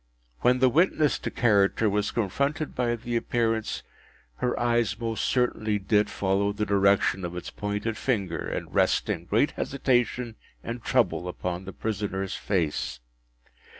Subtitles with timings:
[0.39, 3.83] When the witness to character was confronted by the Appearance,
[4.37, 9.25] her eyes most certainly did follow the direction of its pointed finger, and rest in
[9.25, 12.99] great hesitation and trouble upon the prisoner’s face.